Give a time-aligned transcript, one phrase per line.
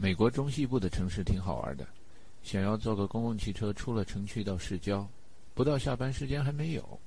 [0.00, 1.86] 美国中西部的城市挺好玩的，
[2.42, 5.06] 想要坐个公共汽车出了城区到市郊，
[5.52, 6.98] 不到下班时间还没有。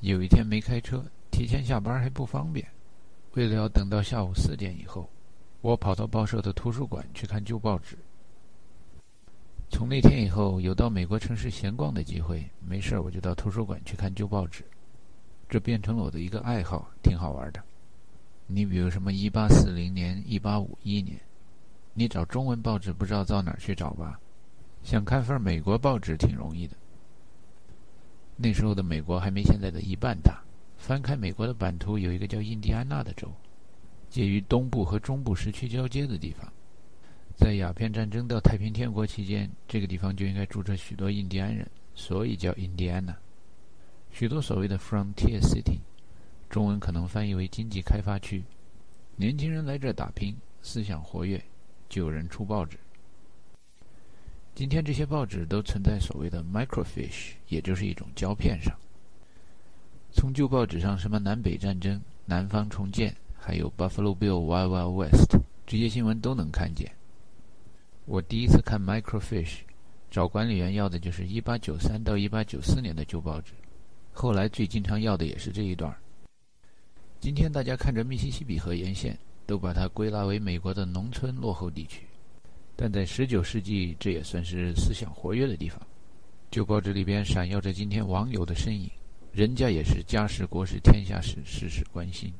[0.00, 2.66] 有一天没开车，提前下班还不方便，
[3.34, 5.06] 为了要等到下午四点以后，
[5.60, 7.98] 我跑到报社的图书馆去看旧报纸。
[9.68, 14.64] 从那天以后，有到美国城市闲逛的机会，没事我就到图书馆去看旧报纸，
[15.46, 17.62] 这变成了我的一个爱好，挺好玩的。
[18.46, 21.20] 你比如什么一八四零年、一八五一年，
[21.98, 24.20] 你找中文报纸不知道到哪儿去找吧？
[24.84, 26.76] 想看份美国报纸挺容易的。
[28.36, 30.40] 那时候的美国还没现在的一半大。
[30.76, 33.28] 翻开美国的版图，有一个叫印第安纳的州，
[34.08, 36.48] 介于东部和中部时区交接的地方。
[37.36, 43.12] 在鸦片战争到太平天国期间，这个地方就应该住着许多印第安人，所以叫印第安纳。
[44.12, 45.80] 许多所谓的 frontier city，
[46.48, 48.44] 中文可能翻译为经济开发区。
[49.16, 51.42] 年轻人来这打拼，思想活跃，
[51.88, 52.76] 就有人出报纸。
[54.54, 58.76] 今天这些报纸都存在所谓的 microfiche，也就是一种胶片上。
[60.10, 66.90] 从旧报纸上，什么南北战争、南方重建，还有 Buffalo Bill Wild West 这些新闻都能看见。
[68.04, 69.58] 我第一次看 microfiche，
[70.10, 73.52] 找管理员要的就是1893到1894年的旧报纸，
[74.12, 75.94] 后来最经常要的也是这一段。
[77.20, 79.16] 今天大家看着密西西比河沿线，
[79.48, 82.06] 都把它归纳为美国的农村落后地区。
[82.76, 85.80] 但在十九世纪，这也算是思想活跃的地方。
[86.50, 88.90] 旧报纸里边闪耀着今天网友的身影，
[89.32, 92.30] 人家也是家事国事天下事，事事关心。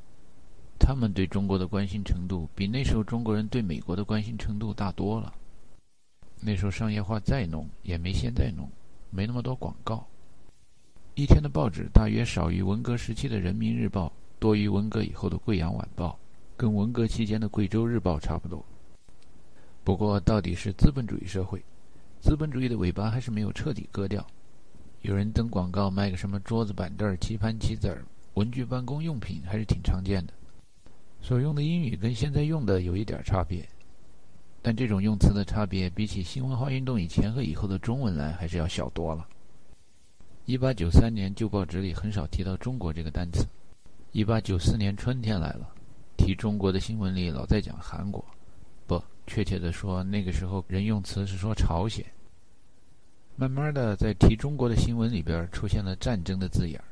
[0.78, 5.32] 他们对中国的关心程度，比那时候中国人对美国的关心程度大多了。
[6.42, 8.70] 那时候商业化再浓，也没现在浓，
[9.08, 10.06] 没那么多广告。
[11.14, 14.06] 一天的报纸大约少于文革时期的《人民日报》，
[14.38, 16.10] 多于文革以后的《贵阳晚报》，
[16.58, 18.62] 跟文革期间的《贵州日报》差不多。
[19.84, 21.62] 不过，到底是资本主义社会，
[22.20, 24.26] 资本主义的尾巴还是没有彻底割掉。
[25.02, 30.32] 有人登广告卖个什么桌子、板凳、棋盘、棋子儿、文具、办公用品，还是挺常见的。
[31.22, 33.64] 所用的英语跟现在用的有一点差别，
[34.60, 39.24] 但这种用词的差别，比起新文化运动以前和以后的中文来，还是要小多了。
[40.44, 43.46] 一八九三年旧报纸里很少提到“中国”这个单词。
[44.10, 45.68] 一八九四年春天来了，
[46.18, 48.22] 提中国的新闻里老在讲韩国。
[48.86, 52.04] 不确切的说，那个时候人用词是说朝鲜。
[53.36, 56.84] 慢慢的，在提中国的新闻里边出现了战争的字眼儿。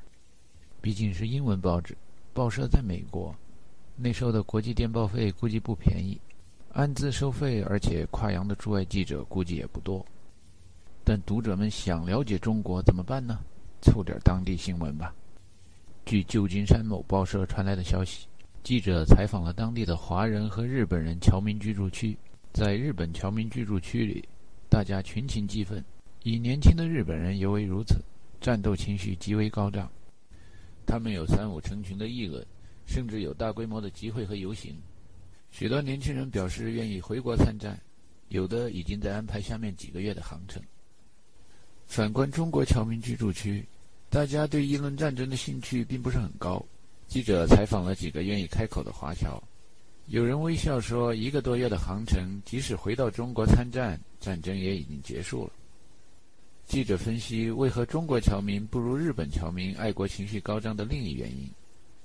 [0.81, 1.97] 毕竟是英文报纸，
[2.33, 3.35] 报社在美国，
[3.97, 6.21] 那时候的国际电报费估计不便宜，
[6.73, 10.07] 按字收费，而且跨洋的驻外记者估计也不多。
[11.03, 13.41] 但读者们想了解中国怎么办呢？
[13.83, 15.15] 凑点当地新闻吧。
[16.05, 18.27] 据旧金山某报社传来的消息，
[18.67, 22.19] 记者采访了当地的华人和日本人侨民居住区。
[22.53, 24.29] 在日本侨民居住区里，
[24.69, 25.85] 大家群情激愤，
[26.25, 28.03] 以年轻的日本人尤为如此，
[28.41, 29.89] 战斗情绪极为高涨。
[30.85, 32.45] 他们有三五成群的议论，
[32.87, 34.75] 甚至有大规模的集会和游行。
[35.53, 37.81] 许多年轻人表示愿意回国参战，
[38.31, 40.61] 有的已经在安排下面几个月的航程。
[41.87, 43.65] 反观中国侨民居住区，
[44.11, 46.61] 大家对议论战争的兴趣并不是很高。
[47.09, 49.43] 记者采访了几个愿意开口的华侨。
[50.07, 55.53] 有人微笑说：“一个多月的航程，即使回到中国参战，战争也已经结束了。”
[56.67, 61.49] 记者分析，为何中国侨民不如日本侨民爱国情绪高涨的另一原因，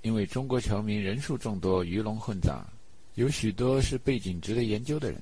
[0.04, 2.66] 因为中国侨民人数众多，鱼龙混杂，
[3.16, 5.22] 有许多是背景值得研究的人。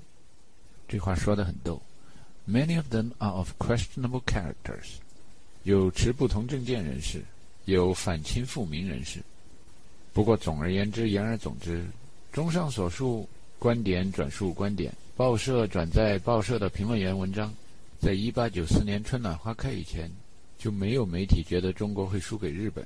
[0.88, 1.82] 这话说得很逗。
[2.48, 4.98] Many of them are of questionable characters。
[5.64, 7.24] 有持不同政见人士，
[7.66, 9.22] 有反清复明人士。
[10.20, 11.82] 不过总而言之，言而总之。
[12.34, 13.26] 综上所述，
[13.58, 17.54] 观点转述观点，报社转载报社的评论员文章。
[18.02, 20.12] 在一八九四年春暖花开以前，
[20.58, 22.86] 就没有媒体觉得中国会输给日本，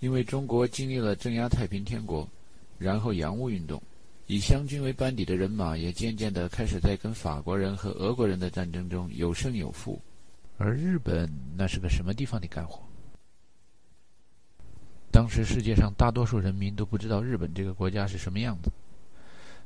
[0.00, 2.28] 因为中国经历了镇压太平天国，
[2.76, 3.82] 然后洋务运动，
[4.26, 9.98] 以湘军为班底的人马也渐渐地开始在跟法国人和俄国人的战争中有胜有负，
[10.58, 11.26] 而日本
[11.56, 12.85] 那是个什么地方的干活？
[15.26, 18.70] 当时世界上大多数人民都不知道日本这个国家是什么样子。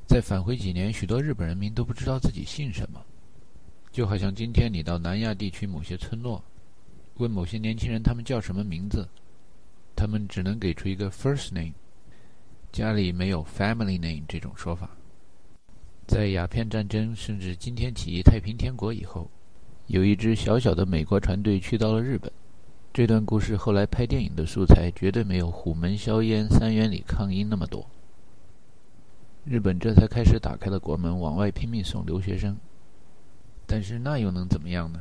[0.07, 2.99] 再返回几年，许多日本人民都不知道自己姓什么。
[3.93, 6.43] 就好像今天你到南亚地区某些村落，
[7.17, 9.07] 问某些年轻人他们叫什么名字，
[9.95, 11.75] 他们只能给出一个 first name，
[12.73, 14.89] 家里没有 family name 这种说法。
[16.06, 19.31] 在鸦片战争甚至今天起义太平天国以后，
[19.89, 22.33] 有一支小小的美国船队去到了日本。
[22.93, 27.89] 这段故事后来拍电影的素材绝对没有《虎门销烟》《三元里抗英》那么多。
[29.45, 32.57] 日本这才开始打开了国门，往外拼命送留学生。
[33.65, 35.01] 但是那又能怎么样呢？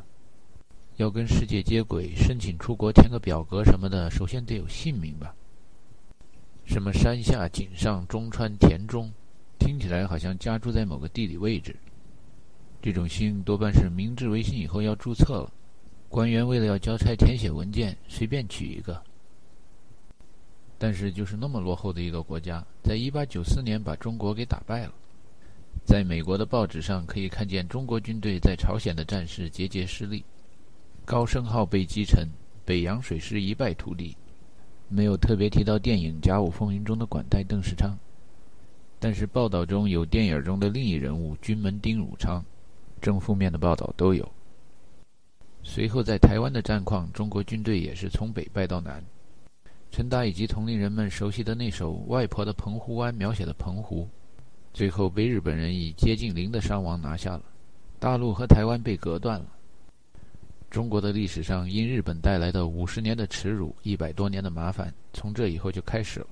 [0.98, 5.34] 要跟世界接轨，申请出国填个表格什么的，首先得有姓名吧？
[6.66, 9.12] 什么山下、井上、中川、田中，
[9.58, 11.76] 听起来好像家住在某个地理位置。
[12.84, 15.52] 这种姓多半是明治维新以后要注册了，
[16.10, 19.00] 官员为了要交差填写文件，随便取一个。
[20.80, 24.94] 但是就是那么落后的一个国家，在一八九四年把中国给打败了。
[25.86, 30.24] 在美国的报纸上可以看见中国军队在朝鲜的战事节节失利，
[31.06, 32.28] 高升号被击沉，
[32.66, 34.16] 北洋水师一败涂地。
[34.88, 37.96] 没有特别提到电影《甲午风云》中的管带邓世昌，
[39.00, 42.44] 但是报道中有电影中的另一人物军门丁汝昌，
[43.00, 44.28] 正负面的报道都有。
[45.64, 49.04] 随后在台湾的战况，中国军队也是从北败到南。
[49.92, 54.08] 陈达以及同龄人们熟悉的那首《外婆的澎湖湾》描写的澎湖，
[54.74, 57.44] 最后被日本人以接近零的伤亡拿下了，
[58.00, 59.46] 大陆和台湾被隔断了。
[60.70, 66.28] 中国的历史上，因日本带来的五十年的耻辱、一百多年的麻烦，从这以后就开始了。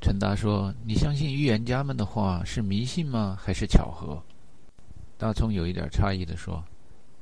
[0.00, 3.36] 陈达说：“你相信预言家们的话是迷信吗？
[3.40, 4.22] 还是巧合？”
[5.18, 6.64] 大葱有一点诧异地说：“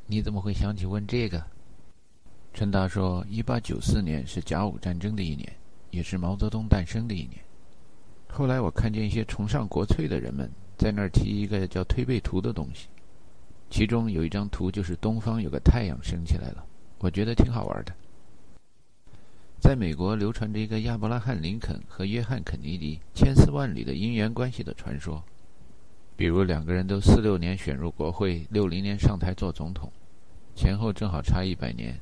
[0.07, 1.43] 你怎么会想起问这个？”
[2.55, 5.53] 陈达说：“一八九四年是甲午战争的一年，
[5.91, 7.33] 也是毛泽东诞生的一年。
[8.29, 12.89] 后来我看见一些崇尚国粹的人们在那儿提一个叫推背图的东西。”
[13.69, 16.65] 其中有一张图，就是东方有个太阳升起来了，
[16.99, 17.93] 我觉得挺好玩的。
[19.59, 25.21] 在美国流传着一个亚伯拉罕·林肯和约翰·肯尼迪千丝万缕的姻缘关系的传说，
[26.15, 29.91] 比如两个人都四六年选入国会，六零年上台做总统，
[30.57, 31.95] 前后正好差一百年。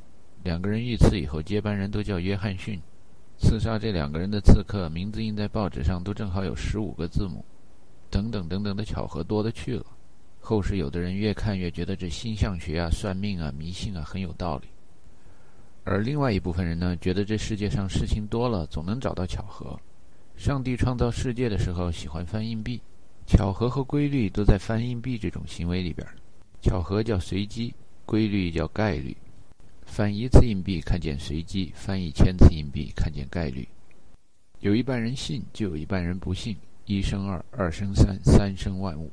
[0.44, 2.80] 两个人遇刺以后，接班人都叫约翰逊，
[3.36, 7.44] 刺杀这两个人的刺客名字印在报纸上都正好有十五个字母，
[8.10, 9.84] 等等等等的巧合多了去了。
[10.40, 14.68] 后世有的人越看越觉得这星象学啊、算命啊、迷信啊很有道理，
[15.82, 19.76] 而另外一部分人呢，觉得这世界上事情多了，总能找到巧合。
[20.36, 22.80] 上帝创造世界的时候喜欢翻硬币，
[23.26, 26.06] 巧合和规律都在翻硬币这种行为里边。
[26.60, 27.74] 巧合叫随机，
[28.04, 29.16] 规律叫概率。
[29.86, 33.68] 翻一次硬币看见随机，翻一千次硬币看见概率。
[34.60, 36.56] 有一半人信，就有一半人不信。
[36.86, 39.10] 一生二，二生三，三生万物。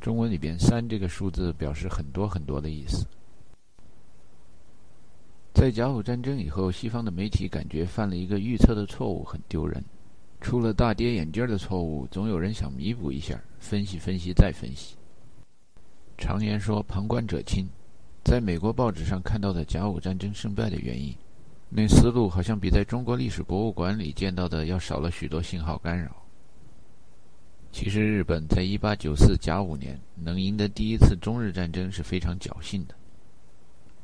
[0.00, 3.06] 中文里边“三”这个数字表示很多很多的意思。
[5.54, 9.84] 在甲午战争以后，西方的媒体感觉犯了一个预测的错误，很丢人。
[10.40, 14.96] 出了大跌眼镜的错误，总有人想弥补一下，分析分析再分析。
[16.18, 17.68] 常言说“旁观者清”，
[18.24, 21.14] 在美国报纸上看到的甲午战争胜败的原因，
[21.68, 26.16] 那思路好像比在中国历史博物馆里见到的要少了许多信号干扰。
[27.72, 32.94] 其实，日本在1894甲午年能赢得第一次中日战争是非常侥幸的。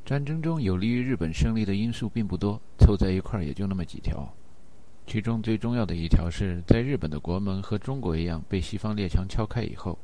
[0.05, 4.27] 战争中有利于日本胜利的因素并不多，凑在一块儿也就那么几条。
[5.07, 9.99] 其中最重要的一条是在日本的国门和中国一样被西方列强敲开以后，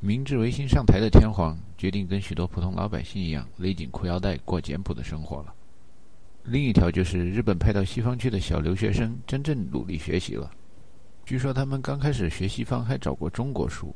[0.00, 5.52] 明治维新上台的天皇决定跟许多普通老百姓一样勒紧裤腰带过简朴的生活了。
[6.44, 10.48] 另一条就是日本派到西方去的小留学生真正努力学习了。
[11.26, 13.92] 据说他们刚开始学西方还找过中国书，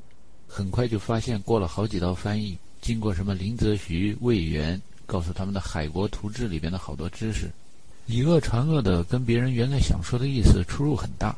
[0.49, 7.49] 很快就发现过了好几道翻译，经过什么林则徐、魏源，告诉他们的《海国图志》里边的好多知识，
[8.06, 11.35] 以讹传讹的，跟别人原来想说的意思出入很大。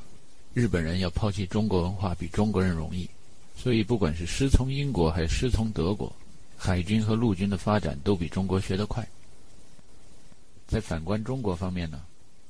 [0.55, 3.09] 日本人要抛弃中国文化比中国人容易，
[3.57, 6.13] 所以不管是师从英国还是师从德国，
[6.57, 9.07] 海军和陆军的发展都比中国学得快。
[10.67, 12.03] 在反观中国方面呢？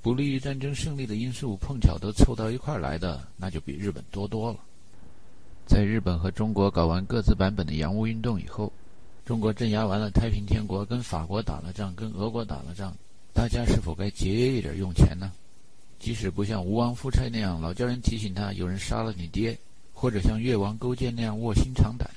[0.03, 4.59] 不利于战争胜利的因素碰巧都凑到一块儿来的，那就比日本多多了。
[5.67, 8.71] 在日本和中国搞完各自版本的洋务运动以后，
[9.25, 12.95] 中国镇压完了太平天国，跟法国打了仗，跟俄国打了仗，
[13.33, 15.33] 大家是否该节约一点用钱呢？
[15.99, 19.59] 即使不像吴王夫差那样老叫人提醒他有人杀了你爹，
[19.95, 22.11] 或者像越王勾践那样卧薪尝胆，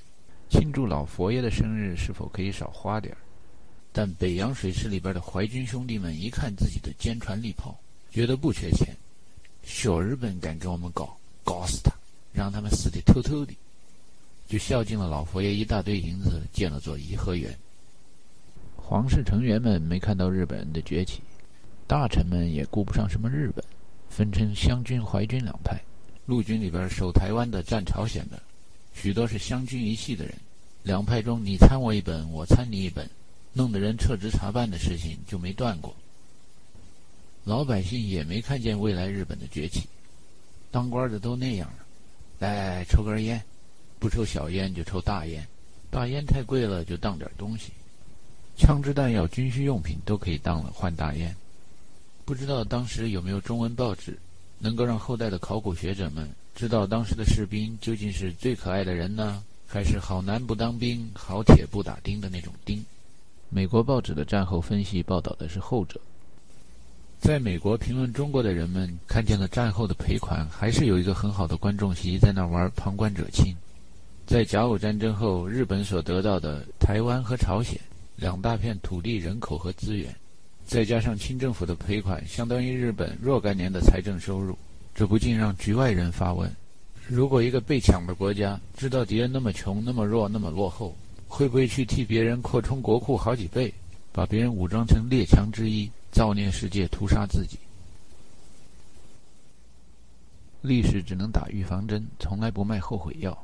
[0.50, 3.17] 庆祝老佛爷的生日是否可以少花点儿？
[3.93, 7.75] 但北洋水师里边的淮军兄弟们一看自己的坚船利炮，
[8.12, 8.96] 觉得不缺钱，
[9.63, 11.91] 小日本敢跟我们搞，搞死他，
[12.34, 13.53] 让他们死得透透的，
[14.48, 17.57] 就孝敬了老佛爷一大堆银子，建了座颐和园。
[18.75, 21.22] 皇室成员们没看到日本人的崛起，
[21.88, 23.63] 大臣们也顾不上什么日本，
[24.10, 25.81] 分成湘军、淮军两派。
[26.27, 28.39] 陆军里边守台湾的、战朝鲜的，
[28.93, 30.36] 许多是湘军一系的人。
[30.84, 33.10] 两派中，你参我一本，我参你一本。
[33.53, 35.96] 弄得人撤职查办的事情就没断过，
[37.43, 39.88] 老百姓也没看见未来日本的崛起，
[40.69, 41.86] 当官的都那样了，
[42.38, 43.41] 来抽根烟，
[43.98, 45.48] 不抽小烟就抽大烟，
[45.89, 47.72] 大烟太贵了就当点东西，
[48.55, 51.36] 枪支弹药、军需用品都可以当了换大烟。
[52.25, 54.19] 不知道当时有没有中文报纸，
[54.60, 62.84] 能够让后代的考古学者们知道当时的士兵究竟是最可爱的人呢，还是好男不当兵、好铁不打钉的那种钉？
[63.50, 66.00] 美国报纸的战后分析报道的是后者。
[67.20, 73.56] 在美国评论中国的人们看见了战后的赔款，还是有一个很好的观众席在那玩旁观者清。
[74.26, 77.80] 在甲午战争后，日本所得到的台湾和朝鲜
[78.18, 80.14] 两大片土地、人口和资源，
[80.67, 84.55] 再加上清政府的赔款，相当于日本若干年的财政收入，
[84.93, 86.53] 这不禁让局外人发问：
[87.07, 90.93] 如果一个被抢的国家知道敌人那么穷、那么弱、那么落后，
[91.25, 93.74] 会不会去替别人扩充国库好几倍，
[94.12, 95.89] 把别人武装成列强之一？
[96.12, 97.57] 造孽世界，屠杀自己。
[100.62, 103.38] 历史只能打预防针，从来不卖后悔药。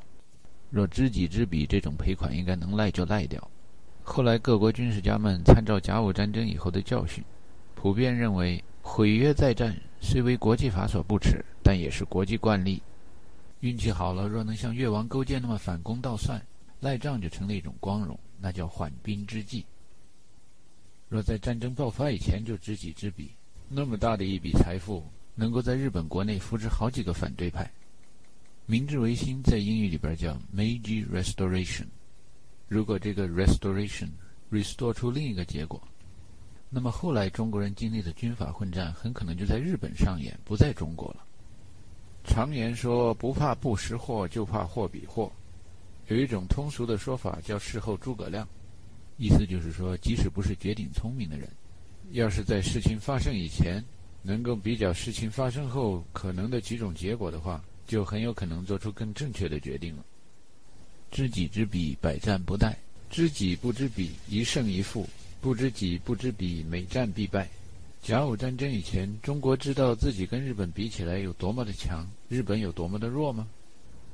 [0.68, 3.50] 若知己知彼，这种赔款应该能赖就赖掉。
[4.06, 7.24] 后来各国军事家们参照甲午战争以后的教训，
[7.74, 12.80] 普遍认为毁约再战虽为国际法所不耻，但也是国际惯例。
[13.60, 16.40] 运气好了，若能像越王勾践那么反攻倒算，
[16.80, 19.64] 赖账就成了一种光荣，那叫缓兵之计。
[21.08, 23.30] 若在战争爆发以前就知己知彼，
[23.68, 25.02] 那么大的一笔财富
[25.34, 27.68] 能够在日本国内扶植好几个反对派。
[28.66, 31.86] 明治维新在英语里边叫 Meiji Restoration。
[32.68, 34.08] 如果这个 Restoration
[34.50, 35.80] restore 出另一个结果，
[36.70, 41.24] 那么后来中国人经历的军阀混战很可能就在日本上演，不在中国了。
[42.24, 45.30] 常言说不怕不识货，就怕货比货。
[46.08, 48.46] 有一种通俗的说法叫事后诸葛亮。
[49.16, 51.48] 意思就是说，即使不是绝顶聪明的人，
[52.10, 53.80] 要是在事情发生以前
[54.22, 60.04] 能够比较事情发生后可能的几种结果的话，就很有可能做出更正确的决定了。
[61.14, 62.74] 知己知彼，百战不殆；
[63.08, 65.06] 知己不知彼，一胜一负；
[65.40, 67.48] 不知己不知彼，每战必败。
[68.02, 73.46] 甲午战争以前，中国知道自己跟日本比起来有多么的强，日本有多么的弱吗？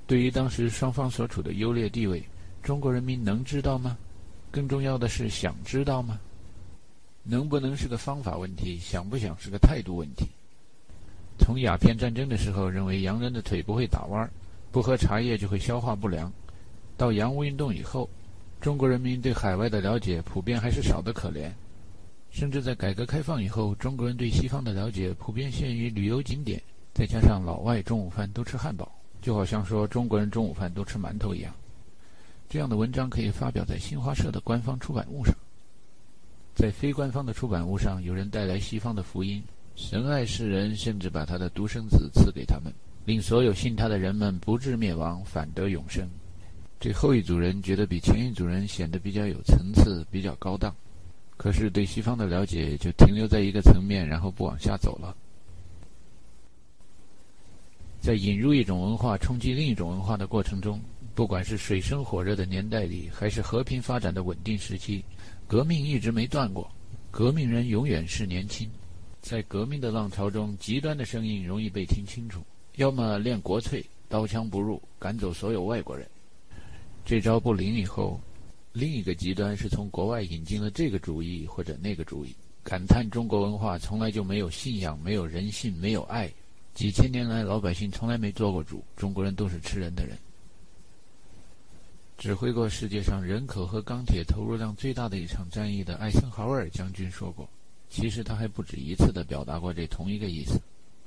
[0.07, 2.23] 对于当时双方所处的优劣地位，
[2.63, 3.97] 中国人民能知道吗？
[4.51, 6.21] 更重要的是，想知道吗？
[7.23, 8.79] 能不能是个方法问题？
[8.79, 10.27] 想不想是个态度问题？
[11.39, 14.31] 从鸦片战争的时候，认为洋人的腿不会打弯儿，
[14.71, 16.31] 不喝茶叶就会消化不良，
[17.01, 18.07] 到洋务运动以后，
[18.61, 21.51] 中国人民对海外的了解普遍还是少得可怜，
[22.31, 26.61] 甚至在改革开放以后，中国人对西方的了解普遍限于旅游景点，
[26.93, 28.87] 再加上老外中午饭都吃汉堡，
[29.23, 31.51] 就好像说中国人中午饭都吃馒头一样。
[32.51, 35.35] 这样的文章可以发表在新华社的官方出版物上，
[36.55, 39.43] 在非官方的出版物上，有人带来西方的福音，
[39.75, 42.71] 神爱世人，甚至把他的独生子赐给他们，
[43.07, 46.07] 令所有信他的人们不致灭亡，反得永生。
[46.81, 50.75] 这后一组人觉得比前一组人显得比较有层次，比较高档，
[51.37, 55.15] 可是对西方的了解就停留在一个层面，然后不往下走了。
[58.01, 60.81] 在引入一种文化冲击另一种文化的过程中。
[61.13, 65.05] 不管是水深火热的年代里，还是和平发展的稳定时期，
[65.47, 66.71] 革命一直没断过。
[67.11, 68.71] 革命人永远是年轻。
[69.21, 72.41] 在革命的浪潮中，极端的声音容易被听清楚。
[72.77, 76.09] 要么练国粹，刀枪不入，赶走所有外国人。
[77.05, 78.21] 这招不灵以后，
[78.73, 86.31] 另一个极端是从国外引进了这个主义或者那个主义，感叹中国文化从来就没有信仰、没有人性、没有爱。
[86.73, 90.17] 几千年来，老百姓从来没做过主，中国人都是吃人的人。
[92.17, 97.49] 指挥过世界上人口和钢铁投入量最大的一场战役的艾森豪威尔将军说过
[97.91, 100.61] ：“其实他还不止一次地表达过这同一个意思。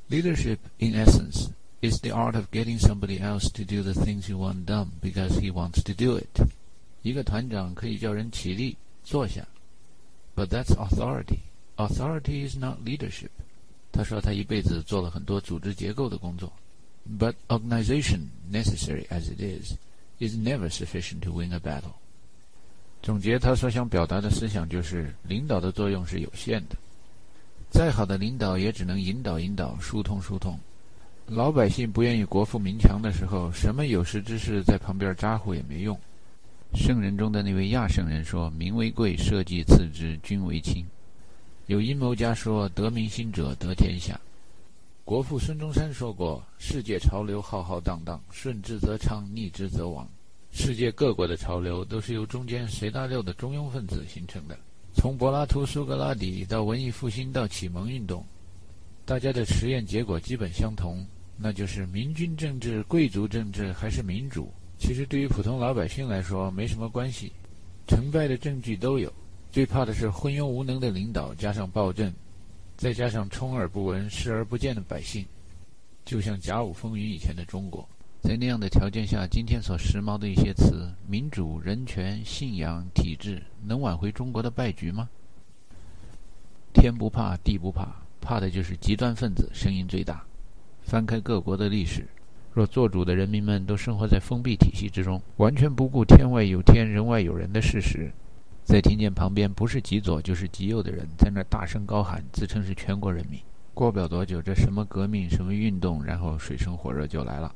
[0.09, 1.49] Leadership, in essence,
[1.82, 5.38] is the art of getting somebody else to do the things you want done because
[5.40, 6.48] he wants to do it。
[7.02, 9.46] 一个团长可以叫人起立坐下，
[10.34, 11.40] but that's authority.
[11.76, 13.30] Authority is not leadership。
[13.92, 16.52] 他说他一辈子做了很多组织结构的工作，
[17.18, 19.74] but organization, necessary as it is。”
[20.20, 21.94] is never sufficient to win a battle。
[23.00, 26.74] 总结他所想表达的思想就是：领导的作用是有限的，
[27.70, 30.58] 再好的领导也只能引导引导，疏通疏通。
[31.27, 35.97] 老百姓不愿意国富民强的时候，什么有识之士在旁边咋呼也没用。
[36.75, 40.85] 圣人中的那位亚圣人说：“民为贵，社稷次之，君为轻。”
[41.67, 44.19] 有阴谋家说：“得民心者得天下。”
[45.05, 50.07] 国父孙中山说过：“世界潮流浩浩荡荡，顺之则昌，逆之则亡。
[50.51, 54.57] 世界各国的潮流都是由中间随大流的中庸分子形成的。
[54.93, 58.23] 从柏拉图、苏格拉底到文艺复兴到启蒙运动，
[59.05, 61.05] 大家的实验结果基本相同，
[61.37, 64.49] 那就是明君政治、贵族政治还是民主？
[64.77, 67.31] 其实对于普通老百姓来说没什么关系，
[67.85, 69.11] 成败的证据都有。
[69.51, 72.11] 最怕的是昏庸无能的领导，加上暴政，
[72.77, 75.25] 再加上充耳不闻、视而不见的百姓，
[76.05, 77.87] 就像甲午风云以前的中国。
[78.21, 85.09] 在那样的条件下，今天所时髦的一些词——民主、人权、信仰、体制，能挽回中国的败局吗？
[86.73, 87.93] 天不怕地不怕，
[88.23, 90.23] 怕的就是极端分子声音最大。
[90.81, 92.07] 翻开各国的历史，
[92.53, 98.11] 若做主的人民们都生活在封闭体系之中，完全不顾天外有天、人外有人的事实，
[98.63, 103.39] 再听见旁边不是极左就是极右的人在那大声高喊，自称是全国人民，
[103.73, 107.53] 过不了多久，这什么革命、什么运动，然后水深火热就来了。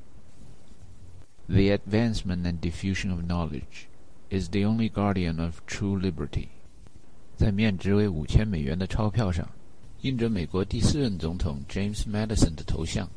[1.47, 3.88] The advancement and diffusion of knowledge
[4.29, 6.47] is the only guardian of true liberty。
[7.38, 9.47] 在面值为五千美元的钞票上，
[10.01, 13.09] 印着美国第四任总统 James Madison 的头像。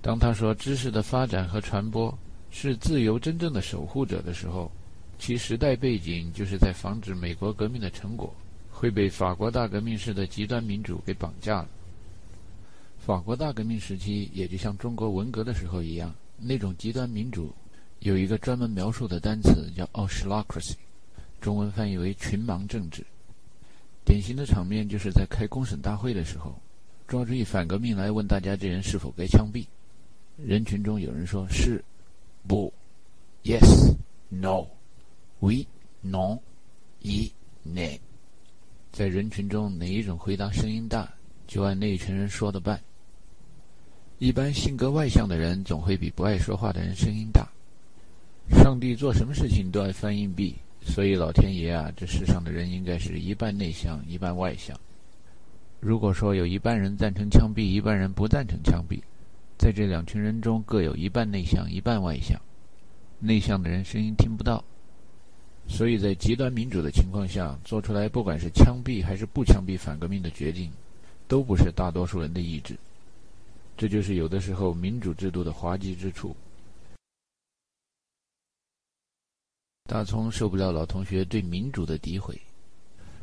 [0.00, 2.16] 当他说知识的发展和传播
[2.50, 4.70] 是自由真正的守护者的时候，
[5.18, 8.32] 其时代背景就是在防止美国革命的成果
[8.70, 11.68] 会被法国大革命式的极端民主给绑架了。
[12.98, 17.52] 法国大革命时期也就像中国文革的时候一样，那种极端民主
[18.00, 20.74] 有一个专门描述的单词叫 “autocracy”。
[21.40, 23.04] 中文翻译为“群盲政治”。
[24.08, 26.58] 典型的场面就是在开公审大会的时候，
[27.06, 29.66] 抓住一反革命来问大家这人是否该枪毙。
[30.38, 31.84] 人群中有人说是，
[32.46, 32.72] 不
[33.44, 34.70] ，yes，no，we，non，
[37.02, 37.30] 一
[37.66, 38.00] ，nay。
[38.90, 41.12] 在人群中哪一种回答声音大，
[41.46, 42.80] 就按那一群人说的办。
[44.18, 47.46] 一般性格外向的人总会比不爱说话的人声音大。
[48.48, 50.56] 上帝做什么事情都爱翻硬币。
[50.88, 54.76] 所以，老天爷啊，这世上的人应该是一半内向，一半外向。
[55.78, 58.98] 如果说有一半人赞成枪毙，一半人不赞成枪毙，
[59.58, 62.40] 在这两群人中各有一半内向，一半外向。
[63.20, 64.64] 内向的人声音听不到，
[65.68, 70.70] 所以在极端民主的情况下做出来，不管是枪毙还是不枪毙反革命的决定，
[71.28, 72.74] 都不是大多数人的意志。
[73.76, 76.34] 这就是有的时候民主制度的滑稽之处。
[79.88, 82.38] 大葱受不了老同学对民主的诋毁，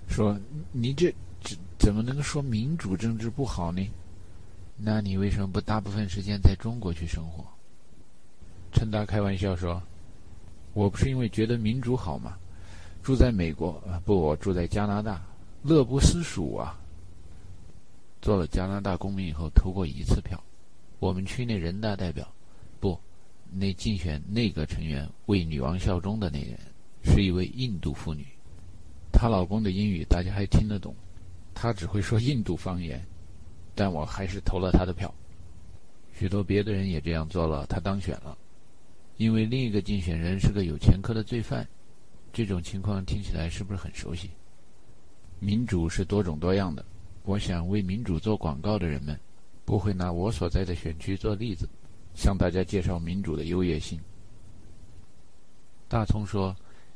[0.10, 0.36] 说
[0.74, 3.88] ：“你这怎怎么能说民主政治不好呢？
[4.76, 7.46] 那你为什么不大部分时间在中国去生活？”
[8.74, 9.80] 陈达开玩笑说
[10.74, 12.36] ：“我不是因为觉得民主好吗？
[13.04, 15.22] 住在美国啊，不，我住在加拿大，
[15.62, 16.76] 乐不思蜀啊。
[18.24, 20.44] 做了加拿大公民以后，投过一次票。
[20.98, 22.28] 我们区内人大代表。”
[23.58, 26.60] 那竞选内阁成员为女王效忠的那人，
[27.06, 28.26] 是一位印度妇女。
[29.14, 30.94] 她老公的英语大家还听得懂，
[31.54, 33.02] 她只会说印度方言，
[33.74, 35.14] 但我还是投了她的票。
[36.14, 38.38] 许多别的人也这样做了，她当选了。
[39.16, 41.66] 因为另一个竞选人是个有前科的罪犯，
[42.34, 44.30] 这种情况听起来是不是很熟悉？
[45.40, 46.84] 民主是多种多样的，
[47.24, 49.18] 我想为民主做广告的人们，
[49.64, 51.70] 不会拿我所在的选区做例子。
[52.16, 54.00] 向大家介绍民主的优越性。
[55.88, 56.56] 大葱说：“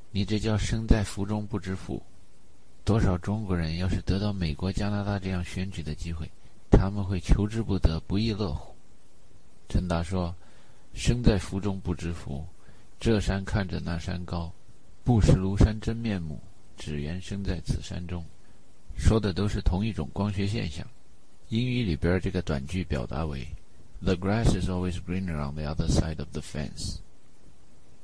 [0.10, 2.02] 你这叫身在福中不知福。
[2.84, 6.28] 多少中国人要是得到美国、加拿大这样选举的机会，
[6.72, 8.74] 他们会求之不得，不亦乐乎。”
[9.70, 10.34] 陈达说
[10.96, 12.44] ：“身在福中不知福，
[13.00, 14.52] 这山看着那山高，
[15.04, 16.42] 不识庐山真面目，
[16.76, 18.26] 只缘身在此山中。”
[18.98, 20.86] 说的都是同一种光学现象。
[21.50, 23.48] 英语里边这个短句表达为。
[24.02, 27.00] The grass is always greener on the other side of the fence。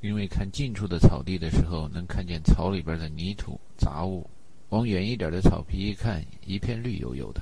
[0.01, 4.27] 因为看近处的草地的时候，能看见草里边的泥土杂物；
[4.69, 7.41] 往远一点的草皮一看，一片绿油油的。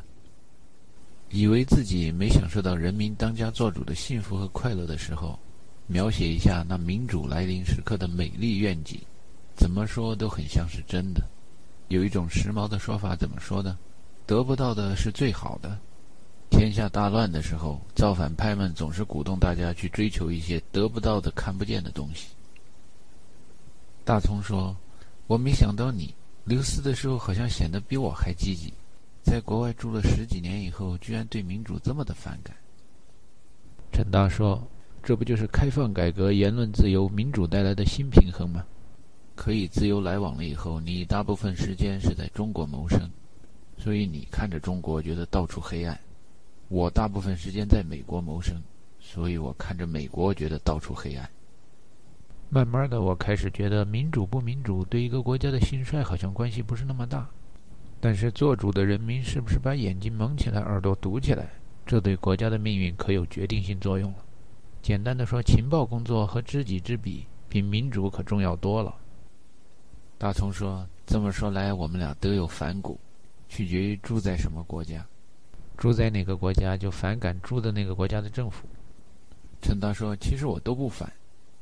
[1.29, 5.37] 以为自己没享受到人民当家作主的幸福和快乐的时候，
[5.87, 9.01] 描写一下那民主来临时刻的美丽愿景，
[9.55, 11.27] 怎么说都很像是真的。
[11.87, 13.77] 有一种时髦的说法，怎么说呢？
[14.25, 15.77] 得不到的是最好的。
[16.55, 22.27] 天下大乱的时候，造反派们总是鼓动大家去追求一些得不到的、看不见的东西。
[24.05, 24.73] 大葱说
[25.25, 26.13] ：“我没想到你
[26.45, 28.71] 留思的时候，好像显得比我还积极。
[29.23, 32.55] 在国外住了十几年以后，居然对民主这么的反感。”
[33.91, 34.65] 陈达说
[35.03, 38.63] ：“这不就是开放改革、言论自由、民主带来的新平衡吗？
[39.35, 43.09] 可以自由来往了以后，你大部分时间是在中国谋生，
[43.77, 45.99] 所以你看着中国，觉得到处黑暗。”
[46.73, 48.59] 我大部分时间在美国谋生，
[48.99, 51.29] 所以我看着美国觉得到处黑暗。
[52.49, 57.29] 慢慢的，我开始觉得民主不民主对一个国家的兴衰好像关系不是那么大。
[57.99, 61.47] 但是做主的人民是不是把眼睛蒙起来、耳朵堵起来，
[61.85, 64.17] 这对国家的命运可有决定性作用了。
[64.81, 68.95] 简单的说，情报工作和知己知彼，比民主可重要多了。
[70.17, 72.99] 大葱说：“这么说来，我们俩都有反骨，
[73.47, 75.05] 取决于住在什么国家。
[75.83, 78.65] 住在哪个国家，就反感住的那个国家的政府。”
[79.61, 81.11] 陈达说：“其实我都不反，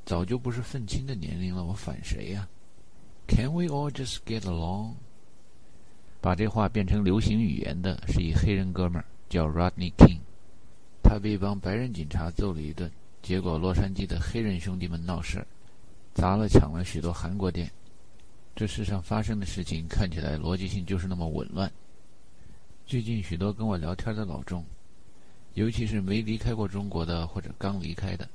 [0.05, 2.47] 早就不是愤青的年龄了，我反谁呀
[3.27, 4.93] ？”Can we all just get along？
[6.21, 10.19] 把这话变成流行语言的是一黑人哥们儿，叫 Rodney King。
[11.01, 12.91] 他被一帮白人警察揍了一顿，
[13.23, 15.47] 结果洛杉矶的黑人兄弟们闹事儿，
[16.13, 17.71] 砸了抢了许多韩国店。
[18.55, 21.71] 这世上发生的事情看起来逻辑性就是那么紊乱。
[22.91, 24.65] 最近许多跟我聊天的老众，
[25.53, 28.27] 尤其是没离开过中国的或者刚离开的，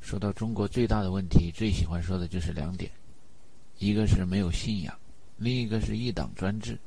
[0.00, 2.90] 说到中国最大的问题，最喜欢说的就是两点：
[3.78, 4.98] 一个是没有信仰，
[5.36, 6.78] 另一个是一党专制。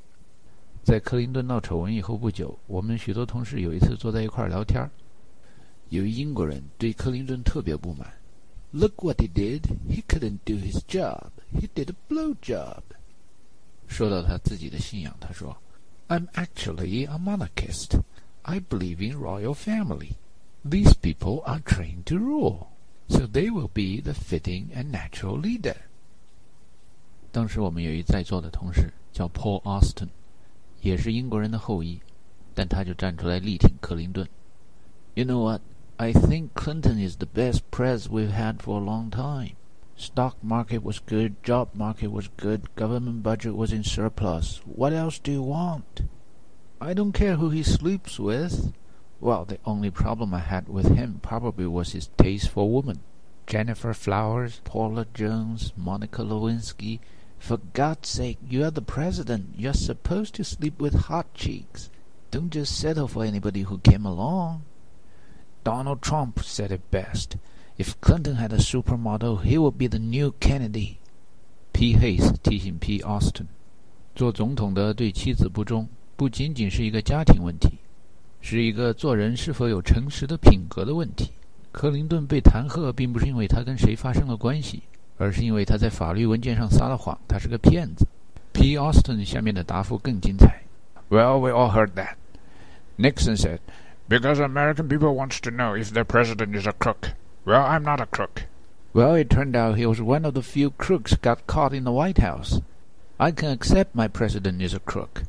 [0.84, 4.90] 在克林顿闹丑闻以后不久，我们许多同事有一次坐在一块儿聊天
[5.90, 8.12] 有一英国人对克林顿特别不满。
[8.72, 9.62] Look what he did!
[9.88, 11.30] He couldn't do his job.
[11.54, 12.82] He did a blow job.
[13.88, 15.56] 说到他自己的信仰，他说
[16.11, 18.01] ：“I'm actually a monarchist.
[18.43, 20.17] I believe in royal family.
[20.65, 22.69] These people are trained to rule,
[23.09, 25.77] so they will be the fitting and natural leader.”
[27.33, 30.09] 当时我们有一在座的同事叫 Paul Austin。
[30.83, 32.01] 也是英国人的后裔，
[32.55, 34.29] 但他就站出来力挺克林顿。
[35.15, 35.61] You know what?
[35.97, 39.57] I think Clinton is the best pres we've had for a long time.
[40.02, 44.60] Stock market was good, job market was good, government budget was in surplus.
[44.66, 46.02] What else do you want?
[46.82, 48.74] I don't care who he sleeps with.
[49.20, 53.02] Well, the only problem I had with him probably was his taste for women.
[53.46, 57.00] Jennifer Flowers, Paula Jones, Monica Lewinsky,
[57.38, 59.54] for God's sake, you are the president.
[59.56, 61.92] You're supposed to sleep with hot cheeks.
[62.32, 64.64] Don't just settle for anybody who came along.
[65.64, 67.38] Donald Trump said it best.
[67.81, 70.97] If Clinton had a supermodel, he would be the new Kennedy.
[71.73, 71.95] P.
[71.97, 73.01] Hayes 提醒 P.
[73.01, 73.47] Austin，
[74.15, 75.87] 做总统的对妻子不忠，
[76.17, 77.79] 不仅仅是一个家庭问题，
[78.41, 81.33] 是一个做人是否有诚实的品格的问题。
[81.73, 84.83] 克林顿被弹劾，并不是因为他跟谁发生了关系。
[85.19, 88.07] 而是因为他在法律文件上撒了谎，他是个骗子。
[88.53, 88.77] P.
[88.77, 90.63] Austin 下面的答复更精彩。
[91.09, 92.17] Well, we all heard that.
[92.99, 93.61] Nixon said,
[94.11, 97.13] because American people wants to know if their president is a crook.
[97.45, 98.45] Well, I'm not a crook.
[98.93, 101.93] Well, it turned out he was one of the few crooks got caught in the
[101.93, 102.61] White House.
[103.19, 105.25] I can accept my president is a crook.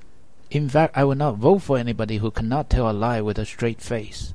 [0.50, 3.46] In fact, I will not vote for anybody who cannot tell a lie with a
[3.46, 4.34] straight face.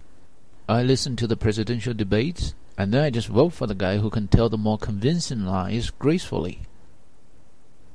[0.66, 4.11] I listen to the presidential debates and then I just vote for the guy who
[4.11, 6.59] can tell the more convincing lies gracefully。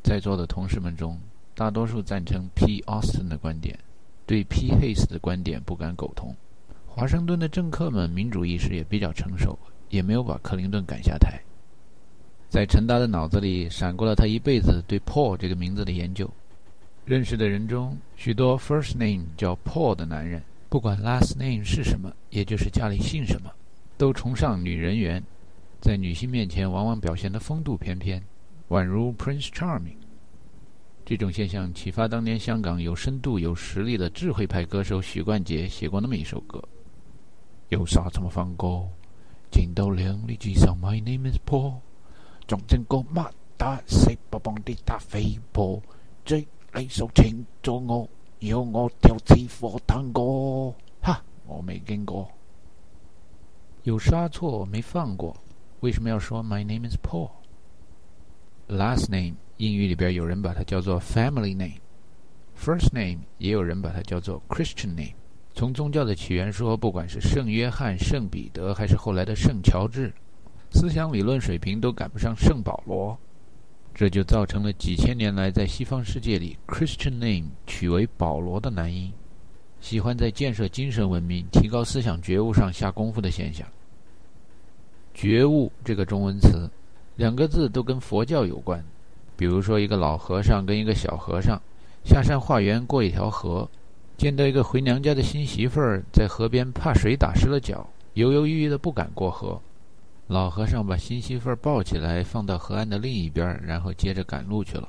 [0.04, 1.20] 在座的同事们中，
[1.56, 2.82] 大多数赞成 P.
[2.88, 3.78] Austin 的观点，
[4.26, 4.72] 对 P.
[4.72, 6.36] Hayes 的观点不敢苟同。
[6.88, 9.58] 华盛顿的政客们民主意识也比较成熟，
[9.93, 11.39] 也没有把克林顿赶下台。
[12.49, 16.29] 在陈达的脑子里闪过了他一辈子对 Paul 这个名字的研究。
[17.05, 23.51] 认识的人中，许多 first name 叫 Paul 的男人，不管 last name 是什么，也就是家里姓什么。
[23.99, 25.23] 都崇尚女人缘，
[25.81, 28.23] 在女性面前往往表现得风度翩翩，
[28.71, 29.97] 宛如 Prince Charming。
[31.05, 36.63] 这种现象启发当年香港有深度、有实力的智慧派歌手许冠杰写过那么一首歌：
[37.69, 38.89] 有啥这么放歌？
[39.53, 41.77] 见到两你至少 My name is Paul，
[42.47, 45.83] 仲正個乜打食不幫啲打飛波，
[46.25, 48.09] 追你數清咗我，
[48.41, 52.29] 要我跳次火炭歌，哈，我未經過。
[53.83, 55.37] 有杀错没放过，
[55.81, 65.15] 为什么要说 My name is Paul？Last name 英语里边有人把它叫做 family name，first name 也有人把它叫做 Christian name。
[65.55, 70.13] 从宗教的起源说，不管是圣约翰、圣彼得，还是后来的圣乔治，
[70.71, 73.17] 思想理论水平都赶不上圣保罗，
[73.95, 79.13] 这就造成了几千年来在西方世界里 Christian name 取为保罗的男音。
[79.81, 83.67] 喜欢在建设精神文明、提高思想觉悟上下功夫的现象。
[85.13, 86.71] 觉悟这个中文词，
[87.17, 88.83] 两个字都跟佛教有关。
[89.37, 91.61] 比如说，一个老和尚跟一个小和尚
[92.05, 93.69] 下山化缘，过一条河，
[94.23, 99.61] 见到一个回娘家的新媳妇儿在河边怕水打湿了脚，犹犹豫豫的不敢过河。
[100.29, 104.89] 老和尚把新媳妇儿抱起来放到河岸的另一边，然后接着赶路去了。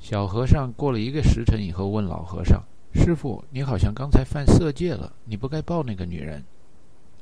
[0.00, 2.60] 小和尚过了一个时辰以后，问老和尚。
[2.92, 6.42] 师傅，你好像刚才犯色戒了，你不该抱那个女人。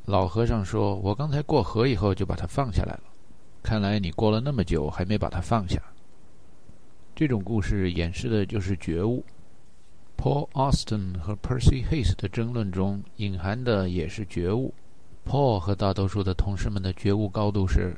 [0.07, 3.03] 老和尚说：“我刚才过河以后就把她放下来了。
[3.63, 5.79] 看来你过了那么久还没把她放下。”
[7.15, 9.23] 这种故事演示的就是觉悟。
[10.17, 14.73] Paul Austin 和 Percy Hayes 的争论中隐含的也是觉悟。
[15.27, 17.97] Paul 和大多数的同事们的觉悟高度是：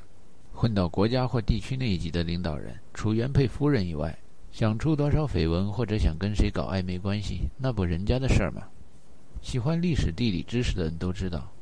[0.53, 4.17] 混到国家或地区那一级的领导人，除原配夫人以外，
[4.51, 8.63] 想出多少绯闻或者想跟谁搞暧昧关系，那不人家的事儿吗？
[9.43, 11.53] 喜欢历史地理知识的人都知道，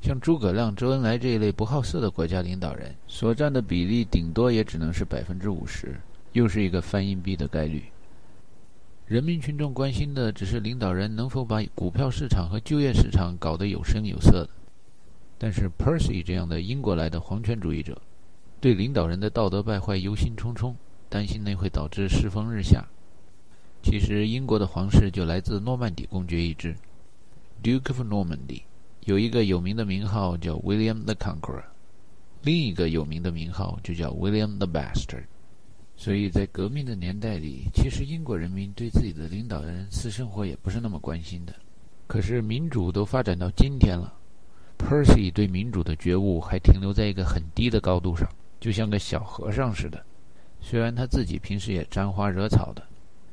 [0.00, 5.98] 像诸葛亮、周恩来这一类不好色的国家领导人，所占的比例顶多也只能是百分之五十，
[6.32, 7.84] 又是一个翻硬币的概率。
[9.12, 14.48] 人民群众关心的只是领导人能否把股票市场和就业市场搞得有声有色的。
[15.36, 18.00] 但是 Percy 这样的英国来的皇权主义者，
[18.58, 20.72] 对领导人的道德败坏忧心忡忡，
[21.10, 22.88] 担心那会导致世风日下。
[23.82, 26.74] 其实英国的皇室就来自诺曼底公爵一支
[27.62, 28.62] ，Duke of Normandy，
[29.04, 31.64] 有一个有名的名号叫 William the Conqueror，
[32.40, 35.24] 另一个有名的名号就叫 William the Bastard。
[35.96, 41.54] 所以在革命的年代里，其实英国人民对自己的领导人私生活也不是那么关心的。
[42.08, 44.12] 可是民主都发展到今天了
[44.78, 48.28] ，Percy 对民主的觉悟还停留在一个很低的高度上，
[48.58, 50.04] 就像个小和尚似的。
[50.60, 52.82] 虽然他自己平时也沾花惹草的，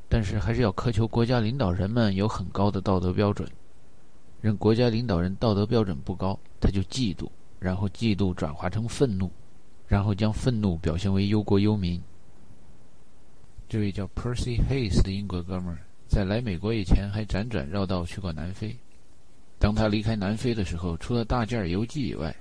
[0.08, 3.50] 但是还是要苛求国家领导人们有很高的道德标准。
[4.42, 7.28] 任国家领导人道德标准不高，他就嫉妒，
[7.60, 9.30] 然后嫉妒转化成愤怒，
[9.88, 12.02] 然后将愤怒表现为忧国忧民。
[13.70, 15.78] 这位叫 Percy Hayes 的英国哥们儿，
[16.08, 18.76] 在来美国以前还辗转绕道去过南非。
[19.60, 22.36] 当他离开南非的时候，除了大件邮寄以外，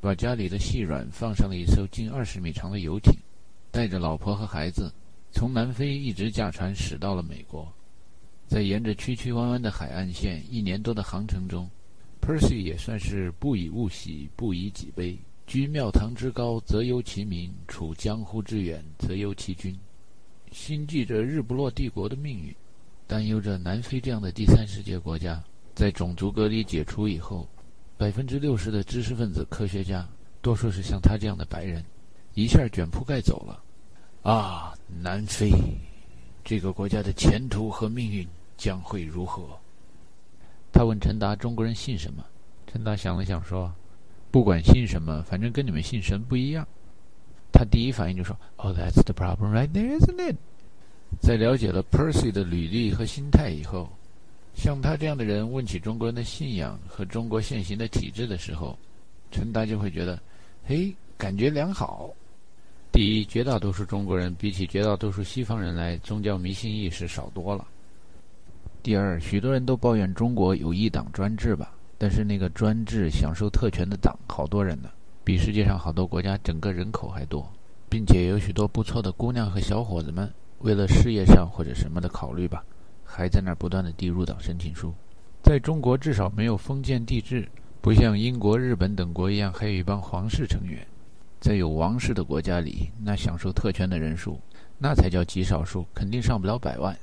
[0.00, 3.12] 把家里的细软放上了一艘近二十米长的游艇，
[3.72, 4.92] 带着老婆和孩子，
[5.32, 7.66] 从南非一直驾船驶到了美国。
[8.46, 11.68] 在沿着曲曲弯弯的海岸线一年多的航程中
[12.20, 15.18] ，Percy 也算是不以物喜，不以己悲。
[15.44, 19.76] 居庙堂之高则忧其民，处江湖之远则忧其君。
[20.52, 22.54] 心系着日不落帝国的命运，
[23.06, 25.42] 担忧着南非这样的第三世界国家
[25.74, 27.48] 在种族隔离解除以后，
[27.96, 30.08] 百分之六十的知识分子科学家，
[30.40, 31.84] 多数是像他这样的白人，
[32.34, 33.62] 一下卷铺盖走了。
[34.22, 35.50] 啊，南非
[36.44, 39.58] 这个国家的前途和命运将会如何？
[40.72, 42.24] 他问陈达：“中国人信什么？”
[42.70, 43.72] 陈达想了想说
[44.30, 46.66] ：“不管信什么，反正跟你们信神不一样。”
[47.52, 50.36] 他第一反应就说：“Oh, that's the problem right there, isn't it？”
[51.20, 53.88] 在了解了 Percy 的履历和心态以后，
[54.54, 58.78] 像他这样的人问起中国人的信仰和中国现行的体制的时候，
[59.30, 60.20] 陈达就会觉得
[60.66, 62.10] ：“嘿，感觉良好。
[62.92, 67.64] 第一，绝大多数中国人比起绝大多数西方人来，宗教迷信意识少多了；
[68.82, 74.90] 第二，许多人都抱怨中国有一党专制吧，但是那个专制享受特权的党，好多人呢。”
[75.28, 77.46] 比世界上好多国家整个人口还多，
[77.90, 82.64] 并且有许多不错的姑娘和小伙子们，为了事业上或者什么的考虑吧，
[83.04, 84.94] 还在那儿不断的递入党申请书。
[85.42, 87.46] 在中国至少没有封建帝制，
[87.82, 90.86] 不像英国、日本等国一样还有一帮皇室成员。
[91.40, 94.40] 在有王室的国家里，那享受特权的人数，
[94.78, 96.96] 那才叫极少数，肯定上不了百万。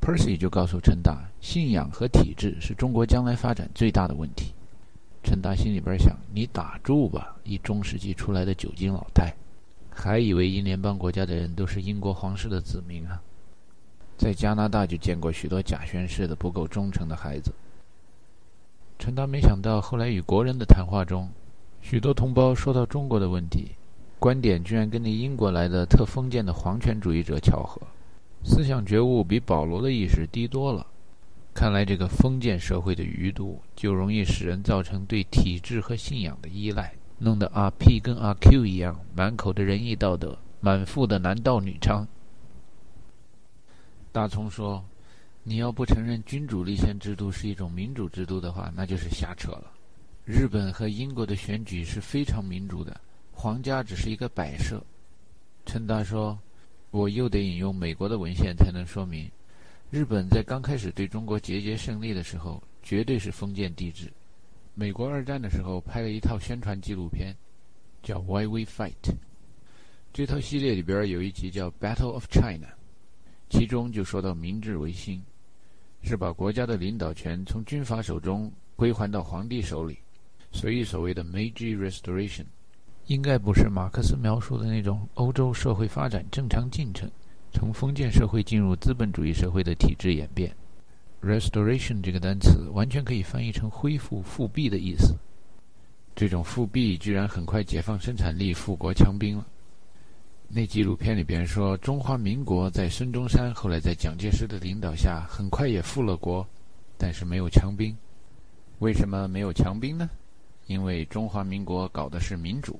[0.00, 4.54] Percy 就告诉陈达，信仰和体制是中国将来发展最大的问题。
[5.22, 9.32] 陈达心里边想：“你打住吧，一中世纪出来的酒精老太，
[9.88, 13.22] 还以为英联邦国家的人都是英国皇室的子民啊！
[14.16, 17.52] 在加拿大就见过许多假宣誓的不够忠诚的孩子。”
[18.98, 21.28] 陈达没想到，后来与国人的谈话中，
[21.80, 23.72] 许多同胞说到中国的问题，
[24.18, 27.80] 观点居然跟那英国来的特封建的皇权主义者巧合，
[28.44, 30.86] 思想觉悟比保罗的意识低多了。
[31.54, 42.06] 看来，这个封建社会的余毒就容易使人造成对体制和信仰的依赖，弄得阿 P 跟阿 Q 一样，满口的仁义道德，满腹的男盗女娼。
[44.10, 44.82] 大葱说
[45.44, 49.70] ：“你要不承认君主立宪制度是一种民主制度的话，那就是瞎扯了。
[50.24, 52.98] 日本和英国的选举是非常民主的，
[53.30, 54.82] 皇家只是一个摆设。”
[55.66, 56.38] 陈达说
[56.90, 59.30] ：“我又得引用美国的文献才能说明。”
[59.92, 64.10] 日本在刚开始对中国节节胜利的时候，绝对是封建帝制。
[64.72, 67.36] 美国二战的时候拍了一套宣传纪录片，
[68.02, 68.94] 叫《Why We Fight》。
[70.10, 72.66] 这套系列里边有一集叫《Battle of China》，
[73.50, 75.22] 其中就说到明治维新，
[76.00, 79.98] 是把国家的领导权从军阀手中归还到皇帝手里，
[80.52, 82.46] 所以所谓的 Meiji Restoration，
[83.08, 87.10] 应该不是马克思描述的那种欧洲社会发展正常进程。
[87.52, 90.54] 从封建社会进入资本主义社会的体制演变
[91.22, 95.14] ，restoration 这个单词完全可以翻译成恢复、复辟的意思。
[96.14, 99.46] 这种复辟居然很快解放生产力、富国强兵了。
[100.48, 106.46] 那纪录片里边说，中华民国在孙中山，后来在蒋介石的领导下，很快也复了国，
[106.98, 107.96] 但是没有强兵。
[108.80, 110.10] 为什么没有强兵呢？
[110.66, 112.78] 因为中华民国搞的是民主，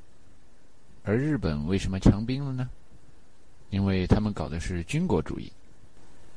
[1.03, 2.69] 而日本为什么强兵了呢？
[3.73, 5.51] 因为他们搞的是军国主义。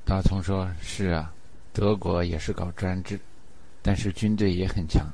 [0.05, 1.33] 大葱说：“是啊，
[1.73, 3.19] 德国也是搞专制，
[3.81, 5.05] 但是军队也很强。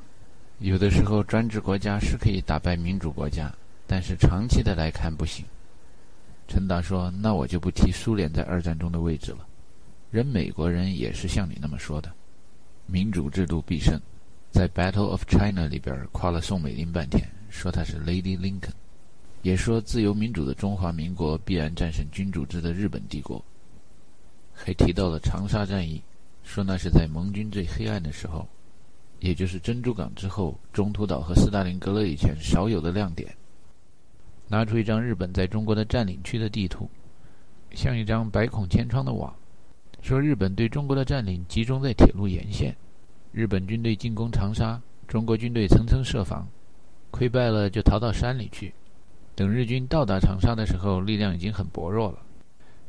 [0.60, 3.52] 有的时候专制国家是可以打败民主国家，
[3.88, 5.44] 但是长期的来看不行。”
[6.46, 9.46] 陈达说：“那我就不提苏联在二战中的位置了。
[10.12, 12.12] 人美国人也是像你那么说的，
[12.86, 14.00] 民主制度必胜。
[14.52, 18.74] 在《Battle of China》里边夸了宋美龄半天，说她是 Lady Lincoln，
[19.42, 23.44] 也说自由民主的中华民国必然战胜君主制的日本帝国。
[24.52, 26.00] 还提到了长沙战役，
[26.44, 28.46] 说那是在盟军最黑暗的时候，
[29.18, 33.34] 也就是珍珠港之后，中途岛和斯大林格勒以前少有的亮点。”
[34.46, 36.88] 拿出一张日本在中国的占领区的地图，
[37.72, 39.34] 像一张百孔千疮的网，
[40.02, 42.76] 说日本对中国的占领集中在铁路沿线。
[43.32, 44.78] 日本军队进攻长沙，
[45.08, 46.46] 中国军队层层设防，
[47.10, 48.74] 溃败了就逃到山里去。
[49.34, 52.18] 等日军到达长沙的时候，力量已经很薄弱了。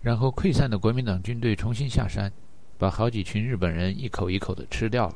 [0.01, 2.31] 然后溃散的国民党军队重新下山，
[2.77, 5.15] 把好几群日本人一口一口的吃掉了。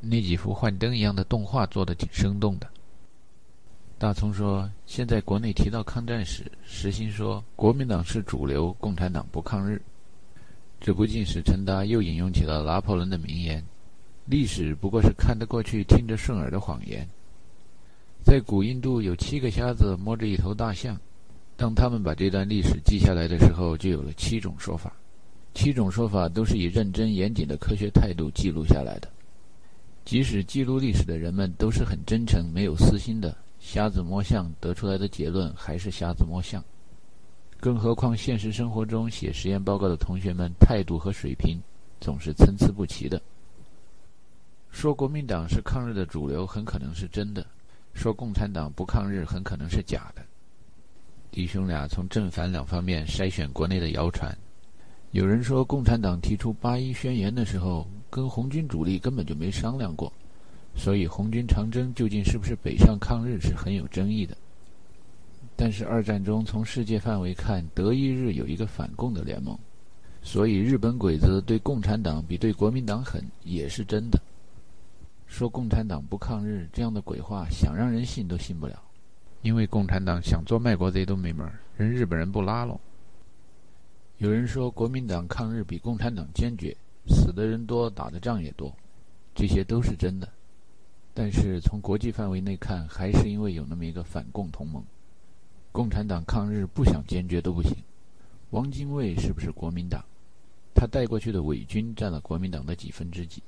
[0.00, 2.68] 那几幅幻灯一样的动画做的挺生动的。
[3.96, 9.80] 大葱说：“现在国内提到抗战史，实心说国民党是主流，共产党不抗日。
[10.80, 13.64] 这不禁使陈达又引用起了拿破仑的名言
[14.26, 17.08] ：‘历史不过是看得过去、听着顺耳的谎言。’
[18.24, 20.98] 在古印度有七个瞎子摸着一头大象，
[21.56, 24.92] 当他们把这段历史记下来的时候，就有了七种说法。
[25.52, 29.08] 七种说法都是以认真严谨的科学态度记录下来的。
[30.04, 36.62] 即使记录历史的人们都是很真诚、没有私心的。”瞎子摸象得出来的结论还是瞎子摸象，
[37.58, 41.58] 更何况现实生活中写实验报告的同学们态度和水平
[41.98, 43.20] 总是参差不齐的。
[44.70, 47.46] 说国民党是抗日的主流很可能是真的，
[47.94, 50.22] 说共产党不抗日很可能是假的。
[51.30, 54.36] 弟兄俩从正反两方面筛选国内的谣传。
[55.12, 60.12] 有人说共产党提出八一宣言的时候，跟红军主力根本就没商量过。
[60.76, 64.36] 所以，红军长征究竟是不是北上抗日是很有争议的。
[65.54, 69.56] 但是，二战中从世界范围看，德意日有一个反共的联盟，
[70.20, 74.20] 所以日本鬼子对共产党比对国民党狠也是真的。
[75.26, 78.82] 说共产党不抗日这样的鬼话，想让人信都信不了，
[79.42, 82.78] 因为共产党想做卖国贼都没门儿，人日本人不拉拢。
[84.18, 86.76] 有人说国民党抗日比共产党坚决，
[87.08, 88.72] 死的人多，打的仗也多，
[89.34, 90.28] 这些都是真的。
[91.12, 94.84] 但是从国际范围内看，还是因为有那么一个反共同盟，
[95.72, 97.76] 共产党抗日不想坚决都不行。
[98.50, 100.04] 汪精卫是不是国民党？
[100.74, 103.42] 他带过去的伪军占了国民党的几分之几？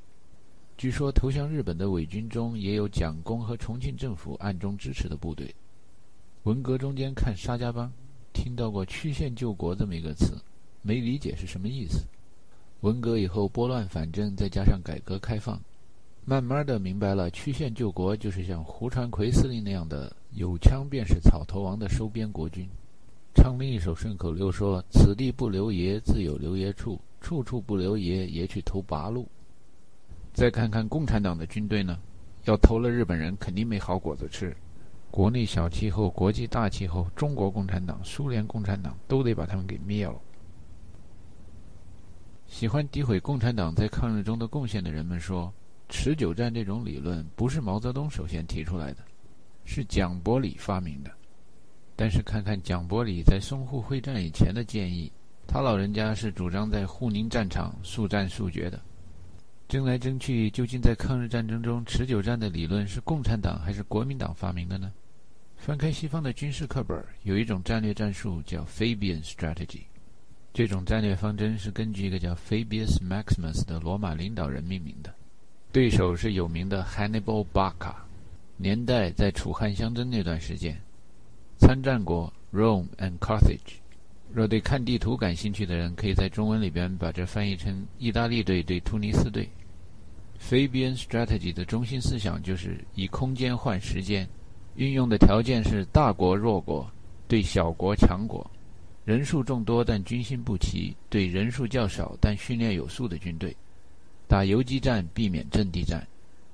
[0.78, 5.54] 据说投降日本的伪军中也有蒋公和重庆政府暗中支持的部队。
[6.42, 7.90] 文革中间看沙家浜，
[8.34, 10.36] 听到过曲线救国这么一个词，
[10.82, 12.04] 没理解是什么意思。
[12.82, 15.58] 文革以后拨乱反正，再加上改革开放。
[16.26, 22.68] 慢慢的明白了，曲线救国就是像胡传奎司令那样的有枪便是草头王的收编国军。
[23.34, 29.26] 唱另一首顺口溜说：“此地不留爷，自有留爷处；处处不留爷，爷去投八路。”
[30.36, 31.98] 再看看共产党的军队呢，
[32.44, 34.54] 要投了日本人，肯定没好果子吃。
[35.10, 40.20] 国内小气候，国际大气候，中国共产党、苏联共产党都得把他们给灭了。
[42.46, 45.50] 喜欢诋毁共产党在抗日中的贡献的人们说。
[45.88, 48.98] 持久战这种理论不是毛泽东首先提出来的，
[49.64, 51.10] 是蒋伯礼发明的。
[51.94, 55.10] 但是看看蒋伯礼在淞沪会战以前的建议，
[55.46, 58.78] 他老人家是主张在沪宁战场速战速决的。
[59.68, 64.92] 争来争去，究竟在抗日战争中持久战的理论是共产党还是国民党发明的呢？
[65.56, 69.82] 翻开西方的军事课本，有一种战略战术叫 Fabian Strategy，
[70.52, 75.12] 这种战略方针是根据一个叫 Fabius Maximus 的罗马领导人命名的。
[75.72, 77.94] 对手是有名的 Hannibal Barca，
[78.56, 80.80] 年代在楚汉相争那段时间，
[81.58, 83.80] 参战国 Rome and Carthage。
[84.32, 89.48] 若对看地图感兴趣的人，可以在中文里边把这翻译成意大利队对突尼斯队。
[90.48, 94.28] Fabian Strategy 的中心思想就是以空间换时间，
[94.76, 96.88] 运用的条件是大国弱国
[97.26, 98.48] 对小国强国，
[99.04, 100.96] 人数众多但军心不齐。
[101.10, 103.56] 对人数较少但训练有素的军队。
[104.28, 106.06] 打游击战避免阵地战，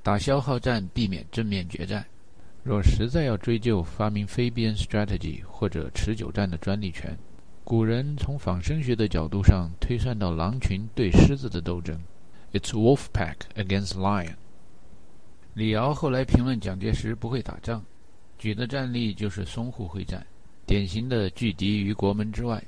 [0.02, 2.02] 打消耗战避免正面决战。
[2.62, 7.14] 若实在要追究发明非边 strategy 或者持久战的专利权，
[7.62, 11.94] 古人从仿生学的角度上推算到狼群对狮子的斗争。
[12.52, 14.36] ，It's wolf pack against lion。
[15.54, 17.82] 李敖后来评论蒋介石不会打仗，
[18.38, 20.26] 举的战例就是淞沪会战，
[20.66, 22.62] 典型的拒敌于国门之外。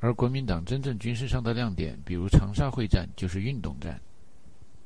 [0.00, 4.00] 而国民党真正军事上的亮点，比如长沙会战，就是运动战，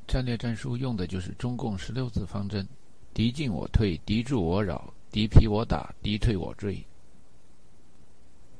[0.06, 2.68] 战略战术用的就是中共十六字方针：
[3.14, 6.84] 敌进我退，敌驻我扰，敌疲我打，敌退我追。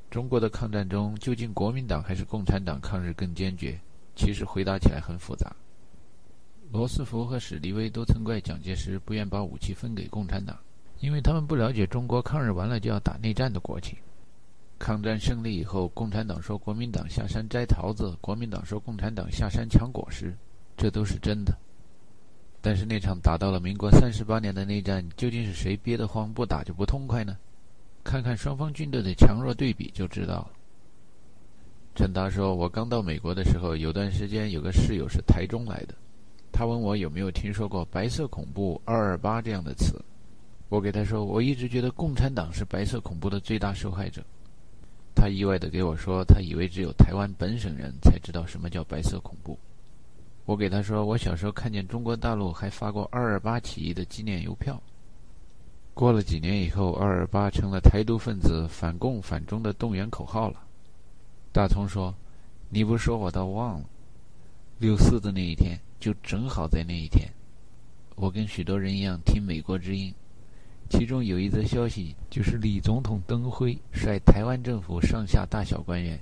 [0.09, 3.79] 中国的抗战中，究竟国民党还是共产党抗日更坚决？
[4.17, 5.55] 其实回答起来很复杂。
[6.71, 10.57] 罗斯福和史迪威都曾怪蒋介石不愿把武器分给共产党，
[10.99, 13.97] 因为他们不了解中国抗日完了就要打内战的国情。
[14.79, 20.35] 抗战胜利以后，共产党说国民党下山摘桃子，国民党说共产党下山抢果实，
[20.75, 21.57] 这都是真的。
[22.59, 27.37] 但是那场打到了民国三十八年的内战，究竟是谁憋得慌，不打就不痛快呢？
[28.03, 30.51] 看看双方军队的强弱对比就知道了。
[31.97, 35.95] 陈达说：“我刚到美国的时候，有段时间有个室友是台中来的，
[36.51, 39.99] 他问我有没有听说过‘白色恐怖’‘二二八’这样的词。
[40.69, 44.23] 我给他说，我一直觉得共产党是白色恐怖的最大受害者。
[45.15, 49.57] 他意外地给我说，他以为只有台湾本省人才知道什么叫白色恐怖。
[50.45, 54.79] 我给他说，我小时候看见中国大陆还发过‘二二八’起义的纪念邮票。”
[55.95, 60.61] 过了几年以后，二二八成了台独分子反共反中的动员口号了。
[61.57, 62.13] 大葱说
[62.69, 63.85] ：“你不说我倒忘了，
[64.77, 67.27] 六四的那一天就正好在那一天。
[68.13, 70.13] 我跟许多人一样听美国之音，
[70.87, 76.19] 其中有一则消息就是李总统登辉率台湾政府上下大小官员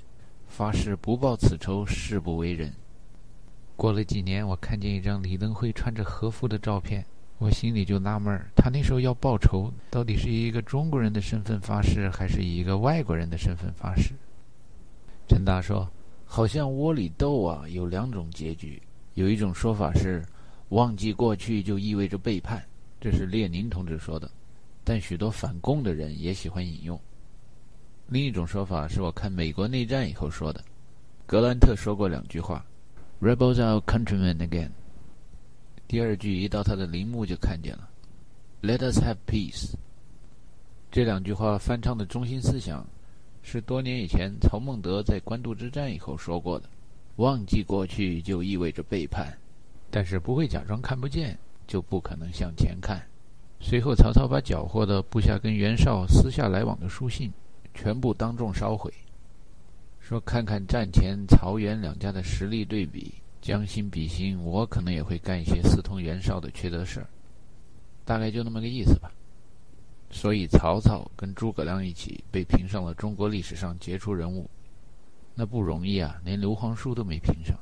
[0.48, 2.72] 发誓不报此仇，誓不为人。
[3.76, 7.06] 过了几年，我看见一张李登辉穿着和服的照片。”
[7.40, 14.14] 我心里就纳闷儿，他那时候要报仇，到底是以一个中国人的身份发誓，还是以一个外国人的身份发誓？
[15.36, 15.86] 陈达说
[16.24, 18.82] ：“好像窝里斗啊，有两种结局。
[19.16, 20.24] 有一种说法是，
[20.70, 22.66] 忘记过去就意味着背叛，
[23.02, 24.32] 这是列宁同志说的，
[24.86, 26.98] 但许多反共的人也喜欢引用。
[28.08, 30.64] 另一种说法是我看美国内战以后说的，
[31.26, 32.66] 格兰特说过两句话
[33.20, 34.70] ：‘Rebels are countrymen again。’”
[35.86, 37.90] 第二句一到他的陵墓就看见了
[38.62, 39.74] ，“Let us have peace。”
[40.90, 42.88] 这两句话翻唱的中心思想
[43.48, 46.68] 是多年以前曹孟德在官渡之战以后说过的
[47.18, 49.38] ：“忘记过去就意味着背叛，
[49.92, 51.38] 但是不会假装看不见，
[51.68, 53.06] 就不可能向前看。”
[53.62, 57.32] 随后，曹操把缴获的部下跟袁绍私下来往的书信
[57.76, 58.92] 全部当众烧毁，
[60.00, 63.14] 说：“看看战前曹袁两家的实力对比。”
[63.46, 67.08] 将心比心，我可能也会干一些私通袁绍的缺德事儿，
[68.04, 69.12] 大概就那么个意思吧。
[70.16, 74.50] 所以曹操跟诸葛亮一起被评上了中国历史上杰出人物，
[75.36, 77.54] 那不容易啊，连刘皇叔都没评上。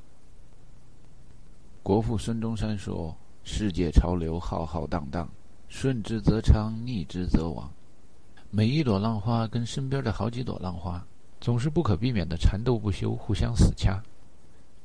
[1.81, 5.27] 国父孙中山说：“世界潮流浩浩荡荡，
[5.67, 7.67] 顺之则昌，逆之则亡。
[8.51, 11.03] 每一朵浪花跟身边的好几朵浪花，
[11.41, 13.99] 总是不可避免的缠斗不休，互相死掐。”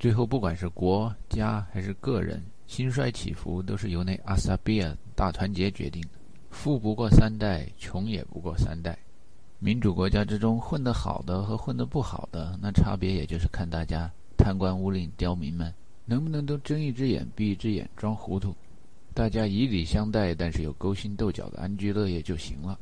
[0.01, 6.18] 最后，不管是国家还是个人，兴衰起伏都是由那阿萨比亚大团结决定的。
[6.51, 8.99] 富不过三代，穷也不过三代。
[9.59, 15.72] 民主国家之中，混得好的和混得不好的，那差别也就是看大家贪官污吏、刁民们
[16.05, 18.55] 能不能都睁一只眼闭一只眼，装糊涂。
[19.14, 22.78] 大家以礼相待，但是有勾心斗角的安居乐业就行了。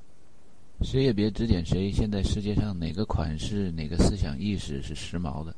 [0.82, 1.90] 谁也别指点谁。
[1.90, 5.54] 现在世界上哪个款式、哪个思想意识是时髦的？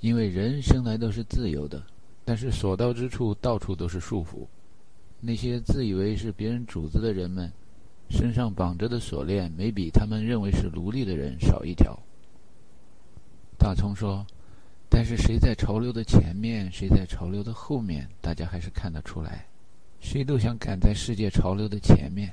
[0.00, 1.82] 因为人生来都是自由的，
[2.24, 4.46] 但是所到之处到处都是束缚。
[5.20, 7.52] 那些自以为是别人主子的人们，
[8.08, 11.98] 身上绑着的锁链没比他们认为是奴隶的人少一条。
[13.58, 14.24] 大葱说
[14.88, 19.44] ：“但是谁在潮流的前面，谁在潮流的后面，大家还是看得出来。
[20.00, 22.32] 谁都想赶在世界潮流的前面。